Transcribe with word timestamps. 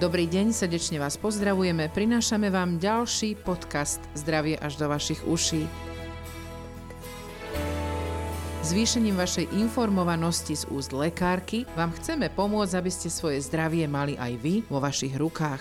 Dobrý 0.00 0.24
deň, 0.24 0.56
srdečne 0.56 0.96
vás 0.96 1.20
pozdravujeme. 1.20 1.92
Prinášame 1.92 2.48
vám 2.48 2.80
ďalší 2.80 3.36
podcast 3.36 4.00
Zdravie 4.16 4.56
až 4.56 4.80
do 4.80 4.88
vašich 4.88 5.20
uší. 5.28 5.68
Zvýšením 8.64 9.12
vašej 9.12 9.52
informovanosti 9.60 10.56
z 10.56 10.64
úst 10.72 10.96
lekárky 10.96 11.68
vám 11.76 11.92
chceme 12.00 12.32
pomôcť, 12.32 12.80
aby 12.80 12.88
ste 12.88 13.12
svoje 13.12 13.44
zdravie 13.44 13.84
mali 13.84 14.16
aj 14.16 14.40
vy 14.40 14.64
vo 14.72 14.80
vašich 14.80 15.20
rukách. 15.20 15.60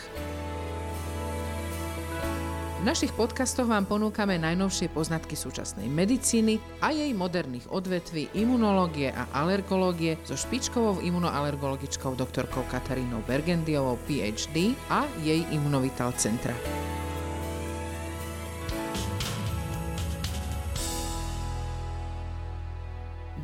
V 2.79 2.87
našich 2.87 3.11
podcastoch 3.11 3.67
vám 3.67 3.83
ponúkame 3.83 4.39
najnovšie 4.39 4.87
poznatky 4.95 5.35
súčasnej 5.35 5.91
medicíny 5.91 6.63
a 6.79 6.95
jej 6.95 7.11
moderných 7.11 7.67
odvetví 7.67 8.31
imunológie 8.31 9.11
a 9.11 9.27
alergológie 9.35 10.15
so 10.23 10.39
špičkovou 10.39 11.03
imunoalergologičkou 11.03 12.15
doktorkou 12.15 12.63
Katarínou 12.71 13.19
Bergendiovou 13.27 13.99
PhD 14.07 14.79
a 14.87 15.03
jej 15.19 15.43
Imunovital 15.51 16.15
Centra. 16.15 16.55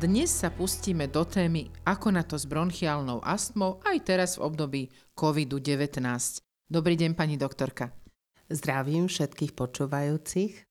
Dnes 0.00 0.32
sa 0.32 0.48
pustíme 0.48 1.12
do 1.12 1.28
témy, 1.28 1.68
ako 1.84 2.08
na 2.08 2.24
to 2.24 2.40
s 2.40 2.48
bronchiálnou 2.48 3.20
astmou 3.20 3.84
aj 3.84 4.00
teraz 4.00 4.40
v 4.40 4.48
období 4.48 4.82
COVID-19. 5.12 6.00
Dobrý 6.72 6.96
deň, 6.96 7.12
pani 7.12 7.36
doktorka. 7.36 8.05
Zdravím 8.46 9.10
všetkých 9.10 9.52
počúvajúcich. 9.52 10.64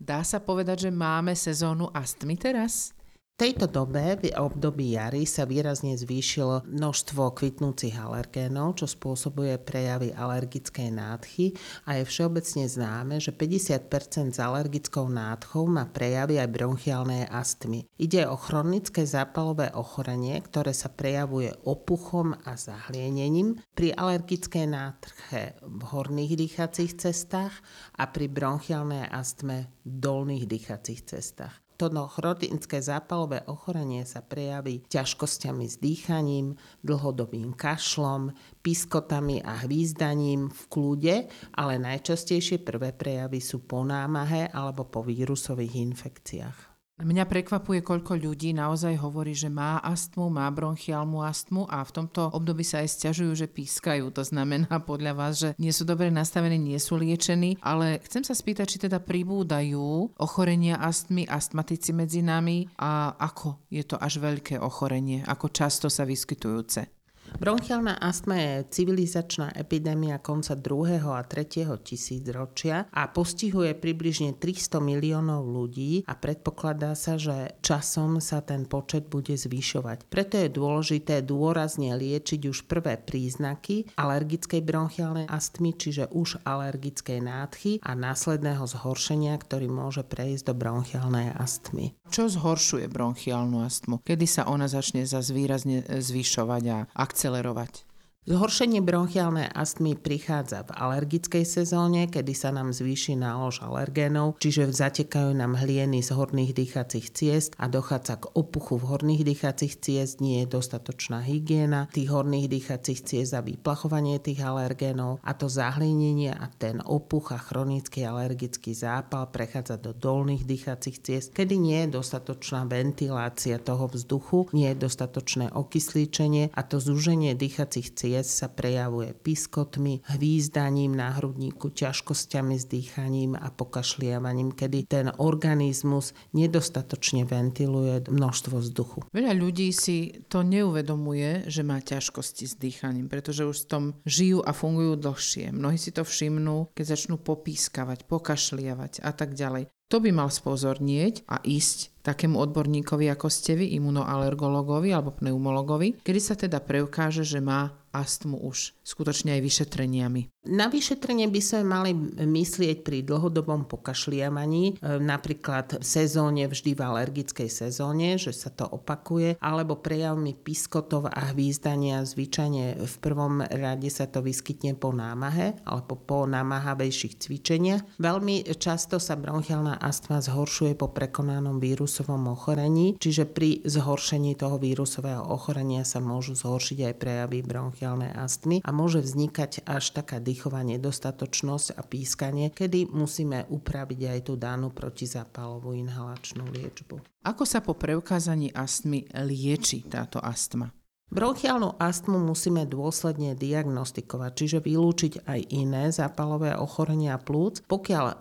Dá 0.00 0.24
sa 0.24 0.40
povedať, 0.40 0.88
že 0.88 0.90
máme 0.94 1.34
sezónu 1.36 1.90
astmy 1.92 2.40
teraz? 2.40 2.95
Tejto 3.36 3.68
dobe, 3.68 4.16
v 4.16 4.32
období 4.32 4.96
jary, 4.96 5.28
sa 5.28 5.44
výrazne 5.44 5.92
zvýšilo 5.92 6.64
množstvo 6.72 7.36
kvitnúcich 7.36 7.92
alergénov, 7.92 8.80
čo 8.80 8.88
spôsobuje 8.88 9.60
prejavy 9.60 10.08
alergickej 10.16 10.88
nádchy 10.88 11.52
a 11.84 12.00
je 12.00 12.08
všeobecne 12.08 12.64
známe, 12.64 13.20
že 13.20 13.36
50% 13.36 14.32
s 14.32 14.40
alergickou 14.40 15.12
nádchou 15.12 15.68
má 15.68 15.84
prejavy 15.84 16.40
aj 16.40 16.48
bronchiálnej 16.48 17.28
astmy. 17.28 17.84
Ide 18.00 18.24
o 18.24 18.40
chronické 18.40 19.04
zápalové 19.04 19.68
ochorenie, 19.76 20.40
ktoré 20.40 20.72
sa 20.72 20.88
prejavuje 20.88 21.52
opuchom 21.68 22.32
a 22.40 22.56
zahlienením 22.56 23.60
pri 23.76 23.92
alergickej 24.00 24.64
nádche 24.64 25.60
v 25.60 25.80
horných 25.84 26.40
dýchacích 26.40 27.04
cestách 27.04 27.52
a 28.00 28.08
pri 28.08 28.32
bronchiálnej 28.32 29.12
astme 29.12 29.68
v 29.84 29.92
dolných 30.00 30.48
dýchacích 30.48 31.04
cestách. 31.04 31.65
Toto 31.76 32.08
chronické 32.08 32.80
zápalové 32.80 33.44
ochorenie 33.48 34.08
sa 34.08 34.24
prejaví 34.24 34.88
ťažkosťami 34.88 35.64
s 35.68 35.76
dýchaním, 35.76 36.56
dlhodobým 36.80 37.52
kašlom, 37.52 38.32
piskotami 38.64 39.44
a 39.44 39.64
hvízdaním 39.68 40.48
v 40.48 40.62
kľude, 40.72 41.16
ale 41.52 41.76
najčastejšie 41.76 42.64
prvé 42.64 42.96
prejavy 42.96 43.44
sú 43.44 43.64
po 43.68 43.84
námahe 43.84 44.48
alebo 44.52 44.88
po 44.88 45.04
vírusových 45.04 45.76
infekciách. 45.92 46.75
Mňa 46.96 47.28
prekvapuje, 47.28 47.84
koľko 47.84 48.16
ľudí 48.16 48.56
naozaj 48.56 48.96
hovorí, 49.04 49.36
že 49.36 49.52
má 49.52 49.76
astmu, 49.84 50.32
má 50.32 50.48
bronchiálnu 50.48 51.20
astmu 51.20 51.68
a 51.68 51.84
v 51.84 51.92
tomto 51.92 52.32
období 52.32 52.64
sa 52.64 52.80
aj 52.80 52.88
stiažujú, 52.88 53.36
že 53.36 53.52
pískajú. 53.52 54.08
To 54.16 54.24
znamená 54.24 54.80
podľa 54.88 55.12
vás, 55.12 55.36
že 55.36 55.52
nie 55.60 55.76
sú 55.76 55.84
dobre 55.84 56.08
nastavení, 56.08 56.56
nie 56.56 56.80
sú 56.80 56.96
liečení, 56.96 57.60
ale 57.60 58.00
chcem 58.00 58.24
sa 58.24 58.32
spýtať, 58.32 58.64
či 58.64 58.78
teda 58.88 59.04
pribúdajú 59.04 60.16
ochorenia 60.16 60.80
astmy, 60.80 61.28
astmatici 61.28 61.92
medzi 61.92 62.24
nami 62.24 62.64
a 62.80 63.12
ako 63.12 63.68
je 63.68 63.84
to 63.84 64.00
až 64.00 64.16
veľké 64.16 64.56
ochorenie, 64.56 65.20
ako 65.28 65.52
často 65.52 65.92
sa 65.92 66.08
vyskytujúce. 66.08 66.95
Bronchiálna 67.36 68.00
astma 68.00 68.40
je 68.40 68.64
civilizačná 68.72 69.52
epidémia 69.52 70.16
konca 70.24 70.56
2. 70.56 71.04
a 71.04 71.20
3. 71.20 71.68
tisícročia 71.84 72.88
a 72.88 73.12
postihuje 73.12 73.76
približne 73.76 74.40
300 74.40 74.80
miliónov 74.80 75.44
ľudí 75.44 76.00
a 76.08 76.16
predpokladá 76.16 76.96
sa, 76.96 77.20
že 77.20 77.60
časom 77.60 78.24
sa 78.24 78.40
ten 78.40 78.64
počet 78.64 79.12
bude 79.12 79.36
zvyšovať. 79.36 80.08
Preto 80.08 80.40
je 80.40 80.48
dôležité 80.48 81.20
dôrazne 81.20 81.92
liečiť 81.92 82.40
už 82.48 82.64
prvé 82.64 82.96
príznaky 82.96 83.92
alergickej 84.00 84.64
bronchiálnej 84.64 85.28
astmy, 85.28 85.76
čiže 85.76 86.08
už 86.16 86.40
alergickej 86.40 87.20
nádchy 87.20 87.72
a 87.84 87.92
následného 87.92 88.64
zhoršenia, 88.64 89.36
ktorý 89.36 89.68
môže 89.68 90.08
prejsť 90.08 90.48
do 90.48 90.54
bronchiálnej 90.56 91.36
astmy. 91.36 91.92
Čo 92.08 92.32
zhoršuje 92.32 92.88
bronchiálnu 92.88 93.60
astmu? 93.60 94.00
Kedy 94.00 94.24
sa 94.24 94.48
ona 94.48 94.72
začne 94.72 95.04
zase 95.04 95.36
výrazne 95.36 95.84
zvyšovať 95.84 96.64
a 96.72 96.78
akcelerovať? 97.26 97.85
Zhoršenie 98.26 98.82
bronchiálnej 98.82 99.46
astmy 99.54 99.94
prichádza 99.94 100.66
v 100.66 100.74
alergickej 100.74 101.46
sezóne, 101.46 102.10
kedy 102.10 102.34
sa 102.34 102.50
nám 102.50 102.74
zvýši 102.74 103.14
nálož 103.14 103.62
alergénov, 103.62 104.42
čiže 104.42 104.66
zatekajú 104.74 105.30
nám 105.30 105.54
hlieny 105.54 106.02
z 106.02 106.10
horných 106.10 106.50
dýchacích 106.50 107.14
ciest 107.14 107.54
a 107.54 107.70
dochádza 107.70 108.18
k 108.18 108.34
opuchu 108.34 108.82
v 108.82 108.90
horných 108.90 109.22
dýchacích 109.22 109.78
ciest, 109.78 110.18
nie 110.18 110.42
je 110.42 110.58
dostatočná 110.58 111.22
hygiena 111.22 111.86
tých 111.94 112.10
horných 112.10 112.50
dýchacích 112.50 113.06
ciest 113.06 113.30
a 113.30 113.46
vyplachovanie 113.46 114.18
tých 114.18 114.42
alergénov 114.42 115.22
a 115.22 115.30
to 115.30 115.46
zahlinenie 115.46 116.34
a 116.34 116.50
ten 116.50 116.82
opuch 116.82 117.30
a 117.30 117.38
chronický 117.38 118.10
alergický 118.10 118.74
zápal 118.74 119.30
prechádza 119.30 119.78
do 119.78 119.94
dolných 119.94 120.42
dýchacích 120.42 120.98
ciest, 120.98 121.30
kedy 121.30 121.54
nie 121.62 121.78
je 121.86 122.02
dostatočná 122.02 122.66
ventilácia 122.66 123.62
toho 123.62 123.86
vzduchu, 123.86 124.50
nie 124.50 124.74
je 124.74 124.82
dostatočné 124.82 125.54
okyslíčenie 125.54 126.50
a 126.50 126.66
to 126.66 126.82
zúženie 126.82 127.38
dýchacích 127.38 127.94
ciest 127.94 128.15
pies 128.16 128.32
sa 128.32 128.48
prejavuje 128.48 129.12
piskotmi, 129.12 130.00
hvízdaním 130.16 130.96
na 130.96 131.12
hrudníku, 131.20 131.68
ťažkosťami 131.68 132.56
s 132.56 132.64
dýchaním 132.64 133.36
a 133.36 133.52
pokašliavaním, 133.52 134.56
kedy 134.56 134.88
ten 134.88 135.12
organizmus 135.20 136.16
nedostatočne 136.32 137.28
ventiluje 137.28 138.08
množstvo 138.08 138.56
vzduchu. 138.64 138.98
Veľa 139.12 139.36
ľudí 139.36 139.68
si 139.76 140.24
to 140.32 140.40
neuvedomuje, 140.40 141.44
že 141.52 141.60
má 141.60 141.76
ťažkosti 141.84 142.48
s 142.48 142.56
dýchaním, 142.56 143.12
pretože 143.12 143.44
už 143.44 143.68
v 143.68 143.68
tom 143.68 143.84
žijú 144.08 144.40
a 144.40 144.56
fungujú 144.56 144.96
dlhšie. 144.96 145.52
Mnohí 145.52 145.76
si 145.76 145.92
to 145.92 146.00
všimnú, 146.00 146.72
keď 146.72 146.96
začnú 146.96 147.20
popískavať, 147.20 148.08
pokašliavať 148.08 149.04
a 149.04 149.12
tak 149.12 149.36
ďalej. 149.36 149.68
To 149.86 150.02
by 150.02 150.10
mal 150.10 150.34
spozornieť 150.34 151.22
a 151.30 151.38
ísť 151.46 151.95
takému 152.06 152.38
odborníkovi 152.38 153.10
ako 153.10 153.26
ste 153.26 153.58
vy, 153.58 153.74
imunoalergologovi 153.82 154.94
alebo 154.94 155.10
pneumologovi, 155.10 155.98
kedy 156.06 156.20
sa 156.22 156.38
teda 156.38 156.62
preukáže, 156.62 157.26
že 157.26 157.42
má 157.42 157.74
astmu 157.96 158.36
už 158.44 158.76
skutočne 158.84 159.40
aj 159.40 159.40
vyšetreniami. 159.40 160.28
Na 160.52 160.68
vyšetrenie 160.68 161.26
by 161.26 161.40
sme 161.42 161.62
mali 161.66 161.90
myslieť 162.22 162.86
pri 162.86 163.02
dlhodobom 163.02 163.66
pokašliavaní, 163.66 164.78
e, 164.78 165.02
napríklad 165.02 165.80
v 165.80 165.86
sezóne, 165.86 166.46
vždy 166.46 166.76
v 166.76 166.84
alergickej 166.84 167.50
sezóne, 167.50 168.20
že 168.20 168.30
sa 168.30 168.52
to 168.52 168.68
opakuje, 168.68 169.40
alebo 169.42 169.80
prejavmi 169.80 170.36
piskotov 170.36 171.10
a 171.10 171.34
hvízdania, 171.34 172.06
zvyčajne 172.06 172.84
v 172.84 172.96
prvom 173.02 173.42
rade 173.42 173.90
sa 173.90 174.06
to 174.06 174.22
vyskytne 174.22 174.78
po 174.78 174.94
námahe 174.94 175.58
alebo 175.66 175.98
po 175.98 176.28
námahavejších 176.28 177.26
cvičeniach. 177.26 177.98
Veľmi 177.98 178.46
často 178.60 179.02
sa 179.02 179.18
bronchiálna 179.18 179.82
astma 179.82 180.22
zhoršuje 180.22 180.78
po 180.78 180.92
prekonanom 180.92 181.58
vírusovom 181.96 182.28
ochorení, 182.28 182.92
čiže 183.00 183.24
pri 183.24 183.64
zhoršení 183.64 184.36
toho 184.36 184.60
vírusového 184.60 185.24
ochorenia 185.32 185.80
sa 185.80 185.96
môžu 185.96 186.36
zhoršiť 186.36 186.92
aj 186.92 186.94
prejavy 187.00 187.40
bronchiálnej 187.40 188.12
astmy 188.12 188.60
a 188.60 188.68
môže 188.68 189.00
vznikať 189.00 189.64
až 189.64 189.96
taká 189.96 190.20
dýchová 190.20 190.60
nedostatočnosť 190.60 191.72
a 191.72 191.80
pískanie, 191.80 192.52
kedy 192.52 192.92
musíme 192.92 193.48
upraviť 193.48 194.00
aj 194.12 194.18
tú 194.28 194.36
danú 194.36 194.68
protizápalovú 194.76 195.72
inhalačnú 195.72 196.44
liečbu. 196.52 197.00
Ako 197.24 197.48
sa 197.48 197.64
po 197.64 197.72
preukázaní 197.72 198.52
astmy 198.52 199.08
lieči 199.16 199.88
táto 199.88 200.20
astma? 200.20 200.68
Bronchiálnu 201.06 201.78
astmu 201.78 202.18
musíme 202.18 202.66
dôsledne 202.66 203.38
diagnostikovať, 203.38 204.30
čiže 204.34 204.58
vylúčiť 204.58 205.22
aj 205.22 205.40
iné 205.54 205.94
zápalové 205.94 206.58
ochorenia 206.58 207.14
plúc. 207.14 207.62
Pokiaľ 207.70 208.04
e, 208.10 208.14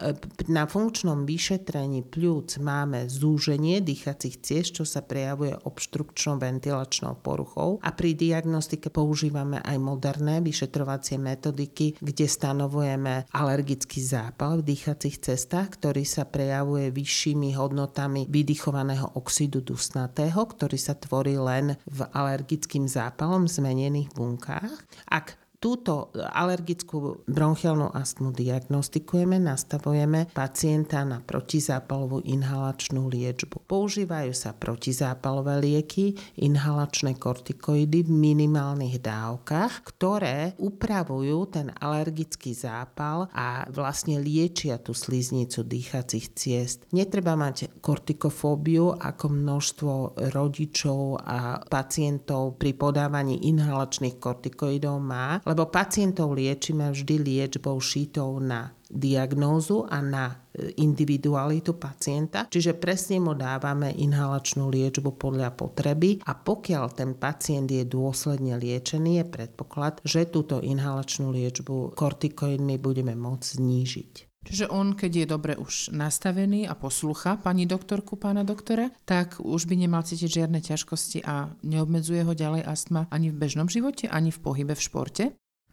na 0.54 0.70
funkčnom 0.70 1.26
vyšetrení 1.26 2.06
plúc 2.06 2.62
máme 2.62 3.10
zúženie 3.10 3.82
dýchacích 3.82 4.38
ciest, 4.38 4.78
čo 4.78 4.86
sa 4.86 5.02
prejavuje 5.02 5.58
obštrukčnou 5.66 6.38
ventilačnou 6.38 7.18
poruchou 7.26 7.82
a 7.82 7.90
pri 7.90 8.14
diagnostike 8.14 8.94
používame 8.94 9.66
aj 9.66 9.82
moderné 9.82 10.46
vyšetrovacie 10.46 11.18
metodiky, 11.18 11.98
kde 11.98 12.30
stanovujeme 12.30 13.26
alergický 13.34 13.98
zápal 13.98 14.62
v 14.62 14.78
dýchacích 14.78 15.26
cestách, 15.26 15.82
ktorý 15.82 16.06
sa 16.06 16.30
prejavuje 16.30 16.94
vyššími 16.94 17.50
hodnotami 17.58 18.30
vydychovaného 18.30 19.18
oxidu 19.18 19.66
dusnatého, 19.66 20.38
ktorý 20.38 20.78
sa 20.78 20.94
tvorí 20.94 21.34
len 21.42 21.82
v 21.90 22.06
alergických 22.14 22.75
alergickým 22.76 22.92
zápalom 22.92 23.48
zmenených 23.48 24.12
bunkách. 24.12 24.68
Ak 25.08 25.40
túto 25.66 26.14
alergickú 26.14 27.26
bronchiálnu 27.26 27.90
astmu 27.90 28.30
diagnostikujeme, 28.38 29.42
nastavujeme 29.42 30.30
pacienta 30.30 31.02
na 31.02 31.26
protizápalovú 31.26 32.22
inhalačnú 32.22 33.10
liečbu. 33.10 33.66
Používajú 33.66 34.30
sa 34.38 34.54
protizápalové 34.54 35.66
lieky, 35.66 36.14
inhalačné 36.38 37.18
kortikoidy 37.18 38.06
v 38.06 38.12
minimálnych 38.14 39.02
dávkach, 39.02 39.82
ktoré 39.90 40.54
upravujú 40.62 41.50
ten 41.50 41.74
alergický 41.82 42.54
zápal 42.54 43.26
a 43.34 43.66
vlastne 43.74 44.22
liečia 44.22 44.78
tú 44.78 44.94
sliznicu 44.94 45.66
dýchacích 45.66 46.38
ciest. 46.38 46.86
Netreba 46.94 47.34
mať 47.34 47.82
kortikofóbiu 47.82 49.02
ako 49.02 49.26
množstvo 49.34 49.94
rodičov 50.30 51.26
a 51.26 51.58
pacientov 51.66 52.62
pri 52.62 52.78
podávaní 52.78 53.50
inhalačných 53.50 54.22
kortikoidov 54.22 55.02
má, 55.02 55.42
lebo 55.56 55.72
pacientov 55.72 56.36
liečíme 56.36 56.92
vždy 56.92 57.16
liečbou 57.24 57.80
šítou 57.80 58.44
na 58.44 58.76
diagnózu 58.92 59.88
a 59.88 60.04
na 60.04 60.36
e, 60.52 60.76
individualitu 60.84 61.80
pacienta, 61.80 62.52
čiže 62.52 62.76
presne 62.76 63.24
mu 63.24 63.32
dávame 63.32 63.96
inhalačnú 63.96 64.68
liečbu 64.68 65.16
podľa 65.16 65.56
potreby 65.56 66.20
a 66.28 66.36
pokiaľ 66.36 66.86
ten 66.92 67.16
pacient 67.16 67.72
je 67.72 67.88
dôsledne 67.88 68.60
liečený, 68.60 69.24
je 69.24 69.26
predpoklad, 69.32 70.04
že 70.04 70.28
túto 70.28 70.60
inhalačnú 70.60 71.32
liečbu 71.32 71.96
kortikoidmi 71.96 72.76
budeme 72.76 73.16
môcť 73.16 73.48
znížiť. 73.56 74.36
Čiže 74.46 74.70
on, 74.70 74.94
keď 74.94 75.12
je 75.12 75.26
dobre 75.26 75.54
už 75.58 75.90
nastavený 75.90 76.70
a 76.70 76.78
poslucha 76.78 77.42
pani 77.42 77.66
doktorku, 77.66 78.14
pána 78.14 78.46
doktora, 78.46 78.94
tak 79.02 79.42
už 79.42 79.66
by 79.66 79.74
nemal 79.74 80.06
cítiť 80.06 80.46
žiadne 80.46 80.62
ťažkosti 80.62 81.26
a 81.26 81.50
neobmedzuje 81.66 82.22
ho 82.22 82.34
ďalej 82.38 82.62
astma 82.62 83.10
ani 83.10 83.34
v 83.34 83.42
bežnom 83.42 83.66
živote, 83.66 84.06
ani 84.06 84.30
v 84.30 84.40
pohybe 84.46 84.78
v 84.78 84.86
športe. 84.86 85.24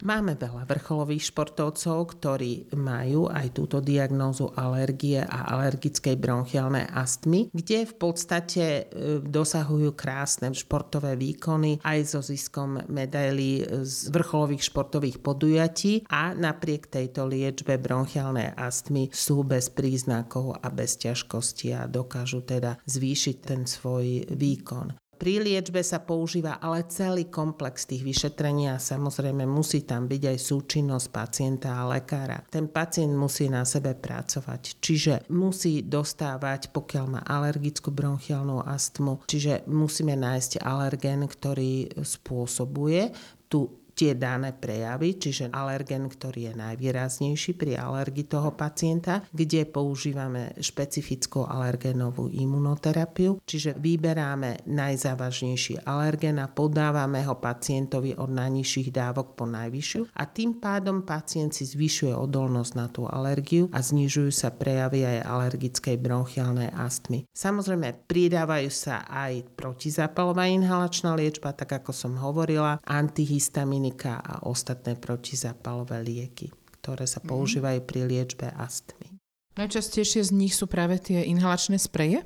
Máme 0.03 0.35
veľa 0.35 0.67
vrcholových 0.67 1.31
športovcov, 1.31 2.19
ktorí 2.19 2.75
majú 2.75 3.31
aj 3.31 3.55
túto 3.55 3.79
diagnózu 3.79 4.51
alergie 4.51 5.23
a 5.23 5.55
alergickej 5.55 6.19
bronchiálnej 6.19 6.91
astmy, 6.91 7.47
kde 7.55 7.87
v 7.87 7.93
podstate 7.95 8.63
e, 8.67 8.83
dosahujú 9.23 9.95
krásne 9.95 10.51
športové 10.51 11.15
výkony 11.15 11.79
aj 11.87 11.99
so 12.03 12.19
ziskom 12.19 12.83
medailí 12.91 13.63
z 13.87 14.11
vrcholových 14.11 14.67
športových 14.67 15.23
podujatí 15.23 16.03
a 16.11 16.35
napriek 16.35 16.91
tejto 16.91 17.23
liečbe 17.23 17.79
bronchiálnej 17.79 18.59
astmy 18.59 19.07
sú 19.07 19.47
bez 19.47 19.71
príznakov 19.71 20.59
a 20.59 20.67
bez 20.67 20.99
ťažkosti 20.99 21.79
a 21.79 21.87
dokážu 21.87 22.43
teda 22.43 22.75
zvýšiť 22.83 23.35
ten 23.39 23.63
svoj 23.63 24.27
výkon. 24.35 25.02
Pri 25.23 25.39
liečbe 25.39 25.79
sa 25.79 26.03
používa 26.03 26.59
ale 26.59 26.83
celý 26.91 27.31
komplex 27.31 27.87
tých 27.87 28.03
vyšetrení 28.03 28.67
a 28.67 28.75
samozrejme 28.75 29.47
musí 29.47 29.87
tam 29.87 30.03
byť 30.11 30.19
aj 30.19 30.37
súčinnosť 30.51 31.07
pacienta 31.15 31.79
a 31.79 31.87
lekára. 31.87 32.43
Ten 32.51 32.67
pacient 32.67 33.15
musí 33.15 33.47
na 33.47 33.63
sebe 33.63 33.95
pracovať, 33.95 34.83
čiže 34.83 35.23
musí 35.31 35.79
dostávať, 35.79 36.75
pokiaľ 36.75 37.05
má 37.07 37.21
alergickú 37.23 37.87
bronchiálnu 37.95 38.67
astmu, 38.67 39.23
čiže 39.23 39.63
musíme 39.71 40.11
nájsť 40.19 40.59
alergén, 40.59 41.23
ktorý 41.23 42.03
spôsobuje 42.03 43.15
tú 43.47 43.82
tie 43.93 44.17
dané 44.17 44.57
prejavy, 44.57 45.21
čiže 45.21 45.53
alergen, 45.53 46.09
ktorý 46.09 46.49
je 46.49 46.53
najvýraznejší 46.57 47.53
pri 47.53 47.77
alergii 47.77 48.25
toho 48.25 48.57
pacienta, 48.57 49.21
kde 49.29 49.69
používame 49.69 50.57
špecifickú 50.57 51.45
alergenovú 51.45 52.33
imunoterapiu, 52.33 53.37
čiže 53.45 53.77
vyberáme 53.77 54.65
najzávažnejší 54.65 55.85
alergen 55.85 56.41
a 56.41 56.49
podávame 56.49 57.21
ho 57.21 57.37
pacientovi 57.37 58.17
od 58.17 58.33
najnižších 58.33 58.89
dávok 58.89 59.37
po 59.37 59.45
najvyššiu 59.45 60.17
a 60.17 60.23
tým 60.25 60.57
pádom 60.57 61.05
pacient 61.05 61.53
si 61.53 61.69
zvyšuje 61.69 62.17
odolnosť 62.17 62.71
na 62.73 62.89
tú 62.89 63.05
alergiu 63.05 63.69
a 63.69 63.79
znižujú 63.79 64.33
sa 64.33 64.49
prejavy 64.49 65.05
aj 65.05 65.17
alergickej 65.29 65.95
bronchiálnej 66.01 66.73
astmy. 66.73 67.29
Samozrejme, 67.29 68.09
pridávajú 68.09 68.69
sa 68.73 69.05
aj 69.05 69.53
protizápalová 69.53 70.49
inhalačná 70.49 71.13
liečba, 71.13 71.53
tak 71.53 71.77
ako 71.77 71.91
som 71.93 72.13
hovorila, 72.17 72.81
antihistamín 72.83 73.82
klinika 73.83 74.23
a 74.23 74.47
ostatné 74.47 74.95
protizápalové 74.95 75.99
lieky, 75.99 76.47
ktoré 76.79 77.03
sa 77.03 77.19
mhm. 77.19 77.27
používajú 77.27 77.79
pri 77.83 77.99
liečbe 78.07 78.47
astmy. 78.55 79.19
Najčastejšie 79.59 80.23
z 80.23 80.31
nich 80.31 80.55
sú 80.55 80.71
práve 80.71 81.03
tie 81.03 81.27
inhalačné 81.27 81.75
spreje? 81.77 82.23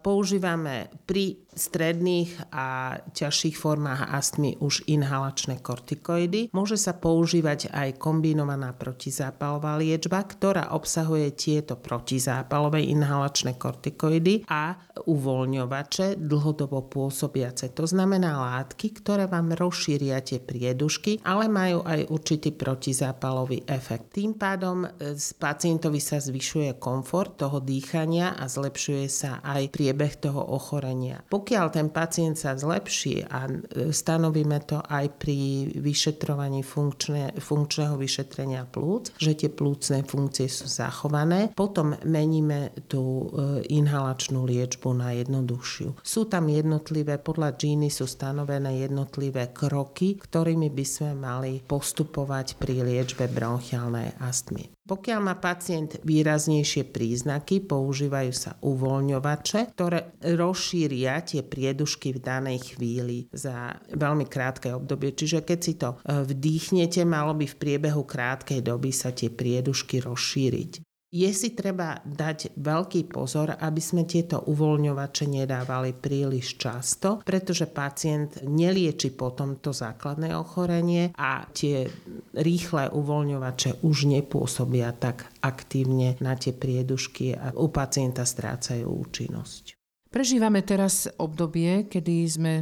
Používame 0.00 0.88
pri 1.04 1.36
stredných 1.52 2.48
a 2.48 2.96
ťažších 3.12 3.60
formách 3.60 4.08
astmy 4.08 4.56
už 4.56 4.88
inhalačné 4.88 5.60
kortikoidy. 5.60 6.48
Môže 6.56 6.80
sa 6.80 6.96
používať 6.96 7.68
aj 7.68 8.00
kombinovaná 8.00 8.72
protizápalová 8.72 9.76
liečba, 9.76 10.24
ktorá 10.24 10.72
obsahuje 10.72 11.36
tieto 11.36 11.76
protizápalové 11.76 12.88
inhalačné 12.88 13.60
kortikoidy 13.60 14.48
a 14.48 14.80
uvoľňovače 15.04 16.16
dlhodobo 16.16 16.88
pôsobiace. 16.88 17.76
To 17.76 17.84
znamená 17.84 18.40
látky, 18.40 18.96
ktoré 19.04 19.28
vám 19.28 19.52
rozšíria 19.52 20.24
tie 20.24 20.40
priedušky, 20.40 21.20
ale 21.28 21.52
majú 21.52 21.84
aj 21.84 22.08
určitý 22.08 22.56
protizápalový 22.56 23.68
efekt. 23.68 24.16
Tým 24.16 24.32
pádom 24.40 24.88
z 24.96 25.26
pacientovi 25.36 26.00
sa 26.00 26.16
zvyšuje 26.16 26.80
komfort 26.80 27.36
toho 27.36 27.60
dýchania 27.60 28.32
a 28.40 28.48
zlepšuje 28.48 29.04
sa 29.10 29.44
aj 29.44 29.68
pri 29.68 29.90
priebeh 29.90 30.22
toho 30.22 30.54
ochorenia. 30.54 31.18
Pokiaľ 31.40 31.66
ten 31.72 31.88
pacient 31.88 32.36
sa 32.36 32.52
zlepší 32.52 33.24
a 33.24 33.48
e, 33.48 33.88
stanovíme 33.96 34.60
to 34.68 34.76
aj 34.76 35.08
pri 35.16 35.72
vyšetrovaní 35.72 36.60
funkčné, 36.60 37.32
funkčného 37.40 37.96
vyšetrenia 37.96 38.68
plúc, 38.68 39.16
že 39.16 39.32
tie 39.32 39.48
plúcne 39.48 40.04
funkcie 40.04 40.52
sú 40.52 40.68
zachované, 40.68 41.48
potom 41.56 41.96
meníme 42.04 42.76
tú 42.92 43.32
e, 43.32 43.64
inhalačnú 43.72 44.44
liečbu 44.44 44.92
na 44.92 45.16
jednoduchšiu. 45.16 46.04
Sú 46.04 46.28
tam 46.28 46.52
jednotlivé, 46.52 47.16
podľa 47.16 47.56
Gini 47.56 47.88
sú 47.88 48.04
stanovené 48.04 48.84
jednotlivé 48.84 49.48
kroky, 49.56 50.20
ktorými 50.20 50.68
by 50.68 50.84
sme 50.84 51.16
mali 51.16 51.64
postupovať 51.64 52.60
pri 52.60 52.84
liečbe 52.84 53.32
bronchiálnej 53.32 54.20
astmy. 54.20 54.68
Pokiaľ 54.88 55.20
má 55.22 55.36
pacient 55.38 56.00
výraznejšie 56.02 56.88
príznaky, 56.88 57.62
používajú 57.68 58.32
sa 58.32 58.56
uvoľňovače, 58.64 59.60
ktoré 59.76 60.18
rozšíria 60.24 61.20
tie 61.22 61.44
priedušky 61.44 62.16
v 62.16 62.20
danej 62.20 62.58
chvíli 62.74 63.28
za 63.30 63.76
veľmi 63.92 64.26
krátke 64.26 64.72
obdobie. 64.72 65.14
Čiže 65.14 65.46
keď 65.46 65.58
si 65.60 65.74
to 65.76 65.94
e, 66.00 66.24
vdýchnete, 66.26 67.06
malo 67.06 67.36
by 67.36 67.46
v 67.46 67.58
priebehu 67.60 68.02
krátkej 68.02 68.64
doby 68.64 68.90
sa 68.90 69.14
tie 69.14 69.30
priedušky 69.30 70.02
rozšíriť 70.02 70.89
je 71.10 71.30
si 71.34 71.58
treba 71.58 71.98
dať 72.06 72.54
veľký 72.54 73.10
pozor, 73.10 73.58
aby 73.58 73.82
sme 73.82 74.06
tieto 74.06 74.46
uvoľňovače 74.46 75.26
nedávali 75.26 75.90
príliš 75.90 76.54
často, 76.54 77.18
pretože 77.26 77.66
pacient 77.66 78.46
nelieči 78.46 79.10
potom 79.10 79.58
to 79.58 79.74
základné 79.74 80.38
ochorenie 80.38 81.10
a 81.18 81.42
tie 81.50 81.90
rýchle 82.38 82.94
uvoľňovače 82.94 83.82
už 83.82 84.06
nepôsobia 84.06 84.94
tak 84.94 85.26
aktívne 85.42 86.14
na 86.22 86.38
tie 86.38 86.54
priedušky 86.54 87.34
a 87.34 87.50
u 87.58 87.66
pacienta 87.74 88.22
strácajú 88.22 88.86
účinnosť. 88.86 89.79
Prežívame 90.10 90.66
teraz 90.66 91.06
obdobie, 91.22 91.86
kedy 91.86 92.14
sme 92.26 92.52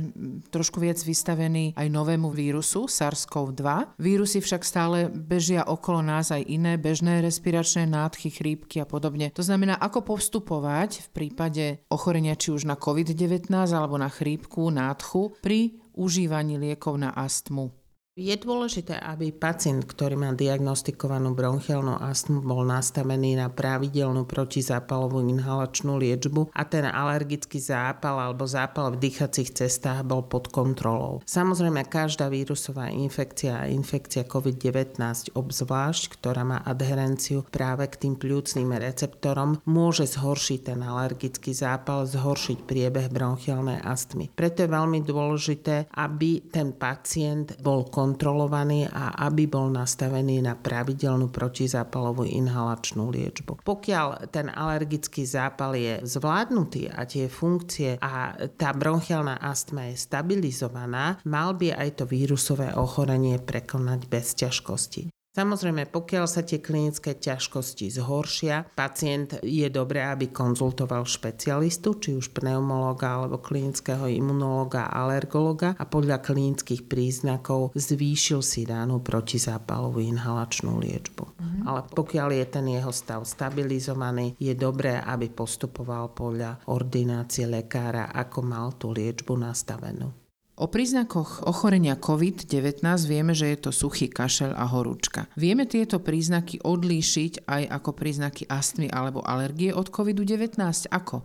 trošku 0.52 0.84
viac 0.84 1.00
vystavení 1.00 1.72
aj 1.80 1.88
novému 1.88 2.28
vírusu 2.28 2.84
SARS-CoV-2. 2.84 3.96
Vírusy 3.96 4.44
však 4.44 4.60
stále 4.60 5.08
bežia 5.08 5.64
okolo 5.64 6.04
nás 6.04 6.28
aj 6.28 6.44
iné 6.44 6.76
bežné 6.76 7.24
respiračné 7.24 7.88
nádchy, 7.88 8.28
chrípky 8.28 8.84
a 8.84 8.86
podobne. 8.86 9.32
To 9.32 9.40
znamená, 9.40 9.80
ako 9.80 10.04
postupovať 10.04 11.08
v 11.08 11.08
prípade 11.08 11.64
ochorenia 11.88 12.36
či 12.36 12.52
už 12.52 12.68
na 12.68 12.76
COVID-19 12.76 13.48
alebo 13.48 13.96
na 13.96 14.12
chrípku, 14.12 14.68
nádchu 14.68 15.32
pri 15.40 15.80
užívaní 15.96 16.60
liekov 16.60 17.00
na 17.00 17.16
astmu. 17.16 17.72
Je 18.18 18.34
dôležité, 18.34 18.98
aby 18.98 19.30
pacient, 19.30 19.86
ktorý 19.86 20.18
má 20.18 20.34
diagnostikovanú 20.34 21.38
bronchiálnu 21.38 22.02
astmu, 22.02 22.42
bol 22.42 22.66
nastavený 22.66 23.38
na 23.38 23.46
pravidelnú 23.46 24.26
protizápalovú 24.26 25.22
inhalačnú 25.22 25.94
liečbu 25.94 26.50
a 26.50 26.66
ten 26.66 26.82
alergický 26.82 27.62
zápal 27.62 28.18
alebo 28.18 28.42
zápal 28.42 28.90
v 28.90 29.06
dýchacích 29.06 29.62
cestách 29.62 30.02
bol 30.02 30.26
pod 30.26 30.50
kontrolou. 30.50 31.22
Samozrejme, 31.30 31.86
každá 31.86 32.26
vírusová 32.26 32.90
infekcia 32.90 33.62
a 33.62 33.70
infekcia 33.70 34.26
COVID-19 34.26 34.98
obzvlášť, 35.38 36.18
ktorá 36.18 36.42
má 36.42 36.58
adherenciu 36.66 37.46
práve 37.46 37.86
k 37.86 38.02
tým 38.02 38.18
pľúcným 38.18 38.82
receptorom, 38.82 39.62
môže 39.62 40.10
zhoršiť 40.10 40.74
ten 40.74 40.82
alergický 40.82 41.54
zápal, 41.54 42.02
zhoršiť 42.02 42.66
priebeh 42.66 43.14
bronchiálnej 43.14 43.78
astmy. 43.78 44.26
Preto 44.34 44.66
je 44.66 44.74
veľmi 44.74 45.06
dôležité, 45.06 45.94
aby 45.94 46.50
ten 46.50 46.74
pacient 46.74 47.54
bol 47.62 47.86
kontrolovaný 47.86 48.07
kontrolovaný 48.08 48.88
a 48.88 49.28
aby 49.28 49.44
bol 49.44 49.68
nastavený 49.68 50.40
na 50.40 50.56
pravidelnú 50.56 51.28
protizápalovú 51.28 52.24
inhalačnú 52.24 53.12
liečbu. 53.12 53.60
Pokiaľ 53.60 54.32
ten 54.32 54.48
alergický 54.48 55.28
zápal 55.28 55.76
je 55.76 56.00
zvládnutý 56.08 56.88
a 56.88 57.04
tie 57.04 57.28
funkcie 57.28 58.00
a 58.00 58.32
tá 58.56 58.72
bronchiálna 58.72 59.36
astma 59.44 59.92
je 59.92 60.00
stabilizovaná, 60.00 61.20
mal 61.28 61.52
by 61.52 61.76
aj 61.76 62.00
to 62.00 62.04
vírusové 62.08 62.72
ochorenie 62.72 63.36
prekonať 63.36 64.00
bez 64.08 64.32
ťažkosti. 64.40 65.17
Samozrejme, 65.38 65.86
pokiaľ 65.86 66.26
sa 66.26 66.42
tie 66.42 66.58
klinické 66.58 67.14
ťažkosti 67.14 67.94
zhoršia, 67.94 68.74
pacient 68.74 69.38
je 69.38 69.70
dobré, 69.70 70.02
aby 70.02 70.34
konzultoval 70.34 71.06
špecialistu, 71.06 71.94
či 72.02 72.18
už 72.18 72.34
pneumologa 72.34 73.14
alebo 73.14 73.38
klinického 73.38 74.10
imunológa, 74.10 74.90
alergologa 74.90 75.78
a 75.78 75.86
podľa 75.86 76.26
klinických 76.26 76.90
príznakov 76.90 77.70
zvýšil 77.78 78.42
si 78.42 78.66
danú 78.66 78.98
protizápalovú 78.98 80.02
inhalačnú 80.02 80.82
liečbu. 80.82 81.24
Mhm. 81.38 81.60
Ale 81.70 81.86
pokiaľ 81.86 82.28
je 82.34 82.46
ten 82.50 82.66
jeho 82.74 82.90
stav 82.90 83.22
stabilizovaný, 83.22 84.34
je 84.42 84.58
dobré, 84.58 84.98
aby 84.98 85.30
postupoval 85.30 86.18
podľa 86.18 86.66
ordinácie 86.66 87.46
lekára, 87.46 88.10
ako 88.10 88.42
mal 88.42 88.74
tú 88.74 88.90
liečbu 88.90 89.38
nastavenú. 89.38 90.17
O 90.58 90.66
príznakoch 90.66 91.46
ochorenia 91.46 91.94
COVID-19 91.94 92.82
vieme, 93.06 93.30
že 93.30 93.54
je 93.54 93.58
to 93.62 93.70
suchý 93.70 94.10
kašel 94.10 94.50
a 94.58 94.66
horúčka. 94.66 95.30
Vieme 95.38 95.70
tieto 95.70 96.02
príznaky 96.02 96.66
odlíšiť 96.66 97.46
aj 97.46 97.62
ako 97.78 97.90
príznaky 97.94 98.50
astmy 98.50 98.90
alebo 98.90 99.22
alergie 99.22 99.70
od 99.70 99.86
COVID-19? 99.86 100.58
Ako? 100.90 101.22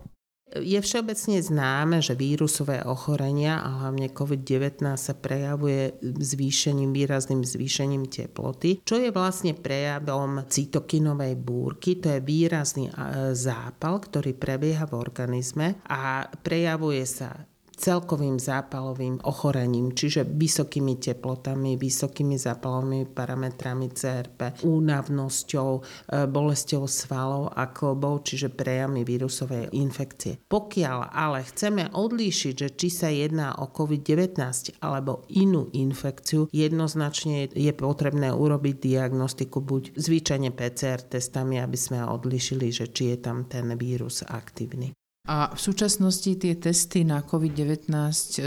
Je 0.53 0.77
všeobecne 0.77 1.41
známe, 1.41 1.97
že 1.97 2.13
vírusové 2.13 2.85
ochorenia 2.85 3.57
a 3.65 3.81
hlavne 3.81 4.13
COVID-19 4.13 4.85
sa 5.01 5.17
prejavuje 5.17 5.97
zvýšením, 6.05 6.93
výrazným 6.93 7.41
zvýšením 7.41 8.05
teploty, 8.05 8.85
čo 8.85 9.01
je 9.01 9.09
vlastne 9.09 9.57
prejavom 9.57 10.45
cytokinovej 10.45 11.33
búrky. 11.41 11.97
To 12.05 12.13
je 12.13 12.21
výrazný 12.21 12.93
zápal, 13.33 13.97
ktorý 13.97 14.37
prebieha 14.37 14.85
v 14.85 14.93
organizme 14.93 15.81
a 15.89 16.29
prejavuje 16.29 17.01
sa 17.09 17.33
celkovým 17.83 18.39
zápalovým 18.39 19.19
ochorením, 19.27 19.91
čiže 19.91 20.23
vysokými 20.23 20.95
teplotami, 21.03 21.75
vysokými 21.75 22.39
zápalovými 22.39 23.11
parametrami 23.11 23.91
CRP, 23.91 24.63
únavnosťou, 24.63 25.71
e, 25.75 25.81
bolesťou 26.31 26.87
svalov 26.87 27.51
a 27.51 27.67
klbov, 27.67 28.23
čiže 28.23 28.55
prejavmi 28.55 29.03
vírusovej 29.03 29.75
infekcie. 29.75 30.39
Pokiaľ 30.47 31.11
ale 31.11 31.43
chceme 31.43 31.91
odlíšiť, 31.91 32.53
že 32.55 32.69
či 32.71 32.87
sa 32.87 33.11
jedná 33.11 33.59
o 33.59 33.67
COVID-19 33.67 34.79
alebo 34.79 35.27
inú 35.35 35.67
infekciu, 35.75 36.47
jednoznačne 36.55 37.51
je 37.51 37.73
potrebné 37.75 38.31
urobiť 38.31 38.79
diagnostiku 38.79 39.59
buď 39.59 39.99
zvyčajne 39.99 40.55
PCR 40.55 41.03
testami, 41.03 41.59
aby 41.59 41.75
sme 41.75 41.99
odlišili, 42.07 42.71
že 42.71 42.87
či 42.95 43.11
je 43.11 43.17
tam 43.19 43.43
ten 43.43 43.75
vírus 43.75 44.23
aktívny. 44.23 44.95
A 45.23 45.55
v 45.55 45.59
súčasnosti 45.59 46.35
tie 46.35 46.59
testy 46.59 47.07
na 47.07 47.23
COVID-19 47.23 47.87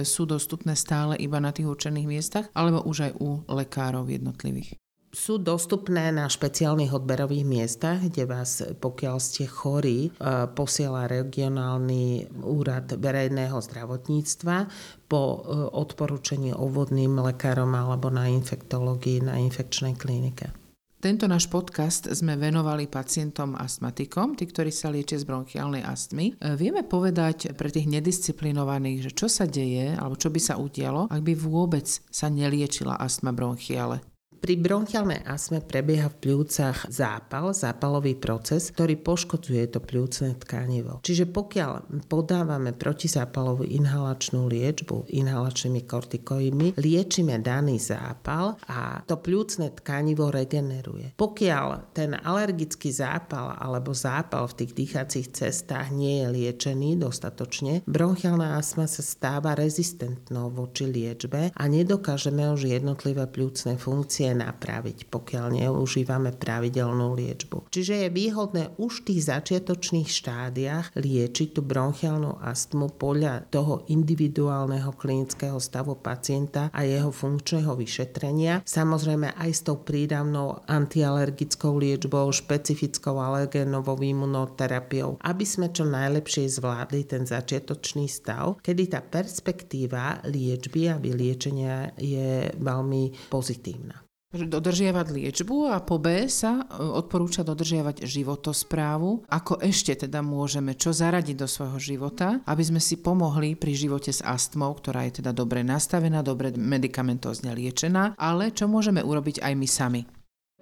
sú 0.04 0.22
dostupné 0.28 0.76
stále 0.76 1.16
iba 1.16 1.40
na 1.40 1.48
tých 1.48 1.72
určených 1.72 2.04
miestach, 2.04 2.46
alebo 2.52 2.84
už 2.84 3.08
aj 3.08 3.12
u 3.16 3.40
lekárov 3.48 4.04
jednotlivých? 4.12 4.76
sú 5.16 5.40
dostupné 5.40 6.12
na 6.12 6.28
špeciálnych 6.28 6.92
odberových 6.92 7.48
miestach, 7.48 8.04
kde 8.04 8.28
vás, 8.28 8.60
pokiaľ 8.60 9.16
ste 9.16 9.48
chorí, 9.48 10.12
e, 10.12 10.20
posiela 10.52 11.08
regionálny 11.08 12.36
úrad 12.44 12.92
verejného 13.00 13.56
zdravotníctva 13.56 14.68
po 15.08 15.22
e, 15.24 15.38
odporúčení 15.72 16.52
obvodným 16.52 17.16
lekárom 17.16 17.72
alebo 17.72 18.12
na 18.12 18.28
infektológii 18.28 19.24
na 19.24 19.40
infekčnej 19.40 19.96
klinike. 19.96 20.65
Tento 21.06 21.30
náš 21.30 21.46
podcast 21.46 22.10
sme 22.10 22.34
venovali 22.34 22.90
pacientom 22.90 23.54
astmatikom, 23.54 24.34
tí, 24.34 24.42
ktorí 24.42 24.74
sa 24.74 24.90
liečia 24.90 25.14
z 25.14 25.22
bronchiálnej 25.22 25.86
astmy. 25.86 26.34
E, 26.34 26.58
vieme 26.58 26.82
povedať 26.82 27.54
pre 27.54 27.70
tých 27.70 27.86
nedisciplinovaných, 27.86 29.06
že 29.06 29.14
čo 29.14 29.30
sa 29.30 29.46
deje, 29.46 29.94
alebo 29.94 30.18
čo 30.18 30.34
by 30.34 30.40
sa 30.42 30.58
udialo, 30.58 31.06
ak 31.06 31.22
by 31.22 31.38
vôbec 31.38 31.86
sa 32.10 32.26
neliečila 32.26 32.98
astma 32.98 33.30
bronchiale. 33.30 34.15
Pri 34.36 34.54
bronchiálnej 34.60 35.24
astme 35.24 35.64
prebieha 35.64 36.12
v 36.12 36.18
pľúcach 36.20 36.86
zápal, 36.92 37.56
zápalový 37.56 38.14
proces, 38.14 38.70
ktorý 38.70 39.00
poškodzuje 39.00 39.64
to 39.72 39.80
pľúcne 39.80 40.36
tkanivo. 40.38 41.00
Čiže 41.02 41.26
pokiaľ 41.32 42.04
podávame 42.06 42.76
protizápalovú 42.76 43.64
inhalačnú 43.64 44.46
liečbu 44.46 45.08
inhalačnými 45.08 45.82
kortikoidmi, 45.88 46.76
liečíme 46.76 47.40
daný 47.40 47.80
zápal 47.80 48.60
a 48.68 49.00
to 49.08 49.16
pľúcne 49.18 49.72
tkanivo 49.82 50.28
regeneruje. 50.28 51.16
Pokiaľ 51.16 51.96
ten 51.96 52.14
alergický 52.14 52.92
zápal 52.92 53.56
alebo 53.56 53.96
zápal 53.96 54.46
v 54.52 54.64
tých 54.64 54.72
dýchacích 54.76 55.26
cestách 55.32 55.90
nie 55.90 56.22
je 56.22 56.26
liečený 56.30 57.00
dostatočne, 57.00 57.82
bronchiálna 57.88 58.60
astma 58.60 58.84
sa 58.84 59.00
stáva 59.00 59.56
rezistentnou 59.56 60.52
voči 60.52 60.84
liečbe 60.86 61.50
a 61.56 61.62
nedokážeme 61.66 62.46
už 62.52 62.68
jednotlivé 62.70 63.24
pľúcne 63.26 63.80
funkcie 63.80 64.25
vie 64.26 64.34
napraviť, 64.34 65.06
pokiaľ 65.06 65.62
neužívame 65.62 66.34
pravidelnú 66.34 67.14
liečbu. 67.14 67.70
Čiže 67.70 67.94
je 68.02 68.08
výhodné 68.10 68.74
už 68.74 69.06
v 69.06 69.14
tých 69.14 69.30
začiatočných 69.30 70.10
štádiách 70.10 70.98
liečiť 70.98 71.54
tú 71.54 71.62
bronchiálnu 71.62 72.42
astmu 72.42 72.98
podľa 72.98 73.46
toho 73.54 73.86
individuálneho 73.86 74.90
klinického 74.98 75.62
stavu 75.62 75.94
pacienta 76.02 76.74
a 76.74 76.82
jeho 76.82 77.14
funkčného 77.14 77.78
vyšetrenia. 77.78 78.66
Samozrejme 78.66 79.38
aj 79.38 79.50
s 79.54 79.60
tou 79.62 79.78
prídavnou 79.78 80.66
antialergickou 80.66 81.78
liečbou, 81.78 82.26
špecifickou 82.34 83.22
alergénovou 83.22 84.02
imunoterapiou, 84.02 85.22
aby 85.22 85.44
sme 85.46 85.70
čo 85.70 85.86
najlepšie 85.86 86.50
zvládli 86.50 87.06
ten 87.06 87.22
začiatočný 87.22 88.10
stav, 88.10 88.58
kedy 88.58 88.90
tá 88.90 89.00
perspektíva 89.06 90.18
liečby 90.26 90.90
a 90.90 90.98
vyliečenia 90.98 91.94
je 91.94 92.50
veľmi 92.58 93.30
pozitívna 93.30 94.06
dodržiavať 94.34 95.06
liečbu 95.14 95.70
a 95.70 95.78
po 95.78 96.02
B 96.02 96.26
sa 96.26 96.66
e, 96.66 96.82
odporúča 96.82 97.46
dodržiavať 97.46 98.02
životosprávu, 98.02 99.30
ako 99.30 99.62
ešte 99.62 99.94
teda 99.94 100.18
môžeme 100.20 100.74
čo 100.74 100.90
zaradiť 100.90 101.36
do 101.38 101.46
svojho 101.46 101.78
života, 101.78 102.42
aby 102.42 102.62
sme 102.66 102.82
si 102.82 102.98
pomohli 102.98 103.54
pri 103.54 103.72
živote 103.78 104.10
s 104.10 104.20
astmou, 104.26 104.74
ktorá 104.74 105.06
je 105.06 105.22
teda 105.22 105.30
dobre 105.30 105.62
nastavená, 105.62 106.26
dobre 106.26 106.50
medikamentozne 106.50 107.54
liečená, 107.54 108.18
ale 108.18 108.50
čo 108.50 108.66
môžeme 108.66 109.00
urobiť 109.00 109.40
aj 109.46 109.52
my 109.54 109.68
sami. 109.70 110.02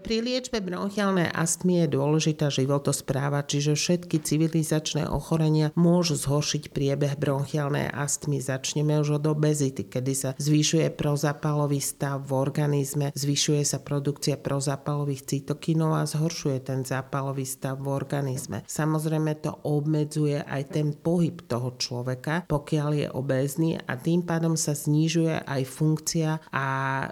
Pri 0.04 0.20
liečbe 0.20 0.60
bronchiálnej 0.60 1.32
astmy 1.32 1.80
je 1.80 1.96
dôležitá 1.96 2.52
životospráva, 2.52 3.40
čiže 3.40 3.72
všetky 3.72 4.20
civilizačné 4.20 5.08
ochorenia 5.08 5.72
môžu 5.80 6.20
zhoršiť 6.20 6.76
priebeh 6.76 7.16
bronchiálnej 7.16 7.88
astmy. 7.88 8.36
Začneme 8.36 9.00
už 9.00 9.16
od 9.16 9.32
obezity, 9.32 9.88
kedy 9.88 10.12
sa 10.12 10.30
zvyšuje 10.36 10.92
prozapalový 10.92 11.80
stav 11.80 12.20
v 12.20 12.36
organizme, 12.36 13.16
zvyšuje 13.16 13.64
sa 13.64 13.80
produkcia 13.80 14.36
prozapalových 14.36 15.24
cytokinov 15.24 15.96
a 15.96 16.04
zhoršuje 16.04 16.68
ten 16.68 16.84
zápalový 16.84 17.48
stav 17.48 17.80
v 17.80 17.88
organizme. 17.88 18.60
Samozrejme 18.68 19.40
to 19.40 19.56
obmedzuje 19.64 20.36
aj 20.44 20.68
ten 20.68 20.92
pohyb 20.92 21.40
toho 21.48 21.80
človeka, 21.80 22.44
pokiaľ 22.44 22.90
je 22.92 23.08
obézny 23.08 23.80
a 23.80 23.96
tým 23.96 24.20
pádom 24.28 24.52
sa 24.52 24.76
znižuje 24.76 25.48
aj 25.48 25.62
funkcia 25.64 26.52
a 26.52 26.66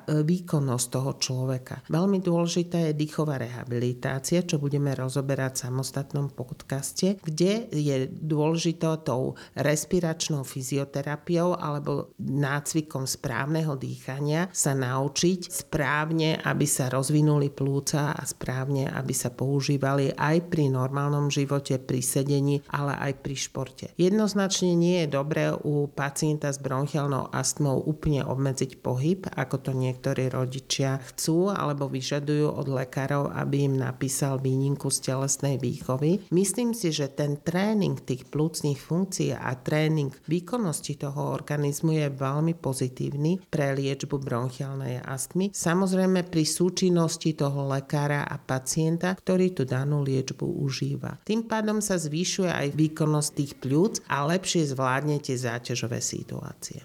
výkonnosť 0.05 0.87
toho 0.93 1.17
človeka. 1.17 1.81
Veľmi 1.89 2.21
dôležité 2.21 2.82
je 2.91 2.99
dýchová 2.99 3.39
rehabilitácia, 3.39 4.43
čo 4.43 4.59
budeme 4.59 4.97
rozoberať 4.97 5.53
v 5.55 5.63
samostatnom 5.69 6.27
podcaste, 6.33 7.21
kde 7.23 7.71
je 7.71 8.09
dôležitá 8.11 8.99
tou 9.05 9.39
respiračnou 9.55 10.43
fyzioterapiou 10.43 11.55
alebo 11.55 12.15
nácvikom 12.19 13.07
správneho 13.07 13.79
dýchania 13.79 14.51
sa 14.51 14.75
naučiť 14.75 15.53
správne, 15.53 16.41
aby 16.43 16.67
sa 16.67 16.89
rozvinuli 16.89 17.53
plúca 17.53 18.17
a 18.17 18.23
správne, 18.27 18.89
aby 18.91 19.15
sa 19.15 19.31
používali 19.31 20.11
aj 20.17 20.49
pri 20.49 20.73
normálnom 20.73 21.29
živote, 21.29 21.79
pri 21.79 22.01
sedení, 22.01 22.65
ale 22.73 22.97
aj 22.99 23.13
pri 23.21 23.37
športe. 23.37 23.87
Jednoznačne 24.01 24.73
nie 24.75 25.05
je 25.05 25.13
dobré 25.13 25.53
u 25.53 25.87
pacienta 25.93 26.49
s 26.49 26.59
bronchiálnou 26.59 27.29
astmou 27.31 27.85
úplne 27.85 28.25
obmedziť 28.25 28.81
pohyb, 28.81 29.29
ako 29.33 29.57
to 29.61 29.73
niektorí 29.77 30.33
rodičia 30.33 31.03
chcú 31.13 31.53
alebo 31.53 31.89
vyžadujú 31.89 32.49
od 32.49 32.67
lekárov, 32.73 33.29
aby 33.37 33.69
im 33.69 33.77
napísal 33.77 34.41
výnimku 34.41 34.89
z 34.89 35.13
telesnej 35.13 35.61
výchovy. 35.61 36.33
Myslím 36.33 36.73
si, 36.73 36.89
že 36.89 37.13
ten 37.13 37.45
tréning 37.45 38.01
tých 38.01 38.27
plúcnych 38.33 38.81
funkcií 38.81 39.37
a 39.37 39.53
tréning 39.61 40.09
výkonnosti 40.25 40.97
toho 40.97 41.37
organizmu 41.37 41.93
je 41.93 42.09
veľmi 42.09 42.57
pozitívny 42.57 43.45
pre 43.53 43.77
liečbu 43.77 44.17
bronchiálnej 44.17 45.05
astmy. 45.05 45.53
Samozrejme 45.53 46.25
pri 46.25 46.49
súčinnosti 46.49 47.37
toho 47.37 47.69
lekára 47.69 48.25
a 48.25 48.41
pacienta, 48.41 49.13
ktorý 49.13 49.53
tú 49.53 49.69
danú 49.69 50.01
liečbu 50.01 50.65
užíva. 50.65 51.21
Tým 51.29 51.45
pádom 51.45 51.85
sa 51.85 52.01
zvyšuje 52.01 52.49
aj 52.49 52.69
výkonnosť 52.73 53.31
tých 53.37 53.53
pľúc 53.61 53.95
a 54.09 54.25
lepšie 54.25 54.73
zvládnete 54.73 55.37
záťažové 55.37 56.01
situácie. 56.01 56.81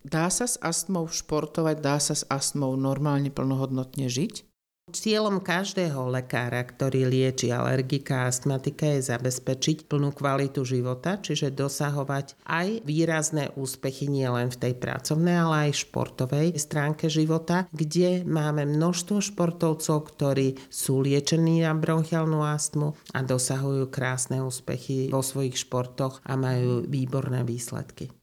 Dá 0.00 0.32
sa 0.32 0.48
s 0.48 0.56
astmou 0.64 1.12
športovať, 1.12 1.76
dá 1.84 2.00
sa 2.00 2.16
s 2.16 2.24
astmou 2.32 2.72
normálne 2.72 3.28
plnohodnotne 3.28 4.08
žiť? 4.08 4.49
Cieľom 4.90 5.38
každého 5.38 6.10
lekára, 6.10 6.66
ktorý 6.66 7.06
lieči 7.06 7.54
alergika 7.54 8.26
a 8.26 8.34
astmatika 8.34 8.90
je 8.90 9.06
zabezpečiť 9.06 9.86
plnú 9.86 10.10
kvalitu 10.10 10.66
života, 10.66 11.16
čiže 11.16 11.54
dosahovať 11.54 12.34
aj 12.42 12.82
výrazné 12.82 13.54
úspechy 13.54 14.10
nielen 14.10 14.50
v 14.50 14.60
tej 14.66 14.74
pracovnej, 14.76 15.36
ale 15.38 15.56
aj 15.70 15.86
športovej 15.86 16.58
stránke 16.58 17.06
života, 17.06 17.70
kde 17.70 18.26
máme 18.26 18.66
množstvo 18.66 19.22
športovcov, 19.22 20.10
ktorí 20.10 20.58
sú 20.66 21.06
liečení 21.06 21.62
na 21.62 21.72
bronchiálnu 21.72 22.42
astmu 22.42 22.98
a 23.14 23.22
dosahujú 23.22 23.86
krásne 23.94 24.42
úspechy 24.42 25.08
vo 25.14 25.22
svojich 25.22 25.54
športoch 25.54 26.18
a 26.26 26.34
majú 26.34 26.82
výborné 26.84 27.46
výsledky. 27.46 28.19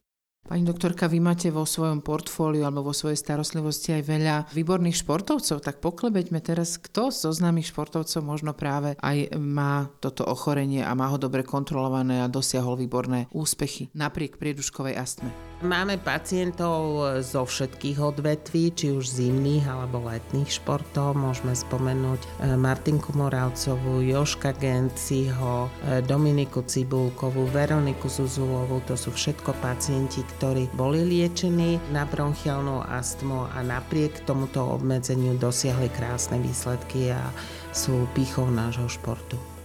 Pani 0.47 0.63
doktorka, 0.63 1.11
vy 1.11 1.19
máte 1.19 1.51
vo 1.51 1.67
svojom 1.67 1.99
portfóliu 1.99 2.63
alebo 2.63 2.87
vo 2.87 2.95
svojej 2.95 3.19
starostlivosti 3.19 3.99
aj 3.99 4.03
veľa 4.07 4.35
výborných 4.55 5.03
športovcov, 5.03 5.59
tak 5.59 5.83
poklebeťme 5.83 6.39
teraz, 6.39 6.79
kto 6.79 7.11
zo 7.11 7.35
známych 7.35 7.67
športovcov 7.75 8.23
možno 8.23 8.55
práve 8.55 8.95
aj 9.03 9.35
má 9.35 9.91
toto 9.99 10.23
ochorenie 10.23 10.87
a 10.87 10.95
má 10.95 11.11
ho 11.11 11.19
dobre 11.19 11.43
kontrolované 11.43 12.23
a 12.23 12.31
dosiahol 12.31 12.79
výborné 12.79 13.27
úspechy 13.35 13.91
napriek 13.91 14.39
prieduškovej 14.39 14.95
astme. 14.95 15.46
Máme 15.57 15.97
pacientov 15.97 17.01
zo 17.25 17.41
všetkých 17.41 17.97
odvetví, 17.97 18.77
či 18.77 18.93
už 18.93 19.09
zimných 19.09 19.65
alebo 19.65 20.05
letných 20.05 20.53
športov. 20.53 21.17
Môžeme 21.17 21.57
spomenúť 21.57 22.21
e, 22.21 22.27
Martinku 22.53 23.17
Moravcovú, 23.17 24.05
Joška 24.05 24.53
Genciho, 24.53 25.65
e, 25.81 26.05
Dominiku 26.05 26.61
Cibulkovú, 26.61 27.49
Veroniku 27.49 28.05
Zuzulovú. 28.05 28.85
To 28.85 28.93
sú 28.93 29.09
všetko 29.09 29.57
pacienti, 29.57 30.21
ktorí 30.37 30.69
boli 30.77 31.01
liečení 31.01 31.81
na 31.89 32.05
bronchiálnu 32.05 32.85
astmu 32.85 33.49
a 33.49 33.57
napriek 33.65 34.29
tomuto 34.29 34.61
obmedzeniu 34.61 35.41
dosiahli 35.41 35.89
krásne 35.89 36.37
výsledky 36.37 37.09
a 37.09 37.33
sú 37.73 38.05
pichou 38.13 38.45
nášho 38.45 38.85
športu. 38.93 39.56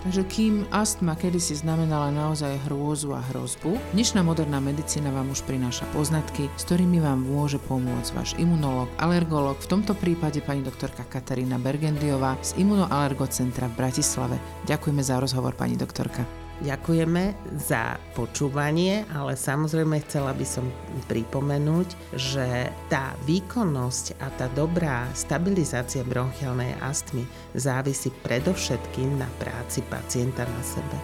Takže 0.00 0.24
kým 0.32 0.64
astma 0.72 1.12
kedysi 1.12 1.60
znamenala 1.60 2.08
naozaj 2.08 2.64
hrôzu 2.64 3.12
a 3.12 3.20
hrozbu, 3.20 3.76
dnešná 3.92 4.24
moderná 4.24 4.56
medicína 4.56 5.12
vám 5.12 5.28
už 5.28 5.44
prináša 5.44 5.84
poznatky, 5.92 6.48
s 6.56 6.64
ktorými 6.64 7.04
vám 7.04 7.20
môže 7.20 7.60
pomôcť 7.60 8.16
váš 8.16 8.32
imunológ, 8.40 8.88
alergolog, 8.96 9.60
v 9.60 9.70
tomto 9.76 9.92
prípade 9.92 10.40
pani 10.40 10.64
doktorka 10.64 11.04
Katarína 11.04 11.60
Bergendiová 11.60 12.40
z 12.40 12.56
Imunoalergocentra 12.64 13.68
v 13.68 13.76
Bratislave. 13.76 14.36
Ďakujeme 14.64 15.04
za 15.04 15.20
rozhovor, 15.20 15.52
pani 15.52 15.76
doktorka. 15.76 16.39
Ďakujeme 16.60 17.32
za 17.56 17.96
počúvanie, 18.12 19.08
ale 19.16 19.32
samozrejme 19.32 20.04
chcela 20.04 20.36
by 20.36 20.44
som 20.44 20.68
pripomenúť, 21.08 21.88
že 22.12 22.68
tá 22.92 23.16
výkonnosť 23.24 24.20
a 24.20 24.28
tá 24.36 24.44
dobrá 24.52 25.08
stabilizácia 25.16 26.04
bronchiálnej 26.04 26.76
astmy 26.84 27.24
závisí 27.56 28.12
predovšetkým 28.20 29.16
na 29.16 29.28
práci 29.40 29.80
pacienta 29.88 30.44
na 30.44 30.60
sebe. 30.60 30.98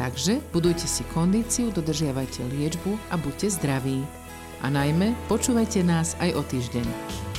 Takže 0.00 0.40
budujte 0.56 0.88
si 0.88 1.04
kondíciu, 1.12 1.68
dodržiavajte 1.68 2.40
liečbu 2.48 2.96
a 3.12 3.20
buďte 3.20 3.52
zdraví. 3.60 4.00
A 4.64 4.72
najmä 4.72 5.12
počúvajte 5.28 5.84
nás 5.84 6.16
aj 6.16 6.32
o 6.32 6.42
týždeň. 6.48 7.31